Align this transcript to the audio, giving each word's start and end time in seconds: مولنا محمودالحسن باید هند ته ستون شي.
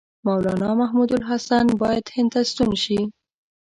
مولنا 0.25 0.69
محمودالحسن 0.81 1.65
باید 1.81 2.05
هند 2.15 2.29
ته 2.33 2.39
ستون 2.49 2.71
شي. 2.83 2.99